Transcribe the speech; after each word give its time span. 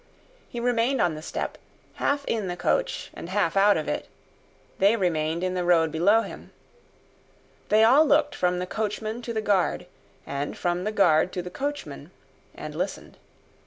He 0.49 0.59
remained 0.59 0.99
on 0.99 1.13
the 1.13 1.21
step, 1.21 1.59
half 2.01 2.25
in 2.25 2.47
the 2.47 2.57
coach 2.57 3.11
and 3.13 3.29
half 3.29 3.55
out 3.55 3.77
of; 3.77 3.87
they 4.79 4.95
remained 4.95 5.43
in 5.43 5.53
the 5.53 5.63
road 5.63 5.91
below 5.91 6.21
him. 6.23 6.49
They 7.69 7.83
all 7.83 8.03
looked 8.05 8.33
from 8.33 8.57
the 8.57 8.65
coachman 8.65 9.21
to 9.21 9.31
the 9.31 9.43
guard, 9.43 9.85
and 10.25 10.57
from 10.57 10.85
the 10.85 10.91
guard 10.91 11.31
to 11.33 11.43
the 11.43 11.51
coachman, 11.51 12.09
and 12.55 12.73
listened. 12.73 13.17